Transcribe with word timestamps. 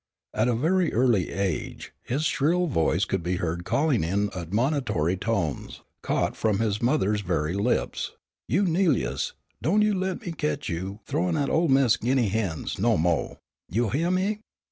At 0.33 0.47
a 0.47 0.55
very 0.55 0.91
early 0.93 1.29
age 1.31 1.93
his 2.01 2.25
shrill 2.25 2.65
voice 2.65 3.05
could 3.05 3.21
be 3.21 3.35
heard 3.35 3.65
calling 3.65 4.03
in 4.03 4.31
admonitory 4.35 5.15
tones, 5.15 5.81
caught 6.01 6.35
from 6.35 6.57
his 6.57 6.81
mother's 6.81 7.21
very 7.21 7.53
lips, 7.53 8.13
"You 8.47 8.63
'Nelius, 8.63 9.33
don' 9.61 9.83
you 9.83 9.93
let 9.93 10.21
me 10.25 10.31
ketch 10.31 10.69
you 10.69 11.01
th'owin' 11.05 11.37
at 11.37 11.51
ol' 11.51 11.67
mis' 11.67 11.97
guinea 11.97 12.29
hens 12.29 12.79
no 12.79 12.97
mo'; 12.97 13.37
you 13.69 13.89
hyeah 13.89 14.09
me?" 14.09 14.39